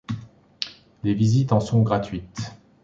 [1.03, 2.53] Les visites en sont gratuites.